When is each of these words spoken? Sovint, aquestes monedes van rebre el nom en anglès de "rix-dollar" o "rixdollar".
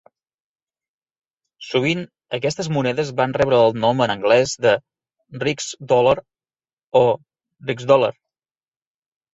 Sovint, 1.65 2.01
aquestes 2.39 2.71
monedes 2.77 3.13
van 3.21 3.37
rebre 3.41 3.61
el 3.67 3.77
nom 3.83 4.03
en 4.07 4.15
anglès 4.17 4.57
de 4.67 4.75
"rix-dollar" 5.47 6.19
o 7.05 7.05
"rixdollar". 7.73 8.15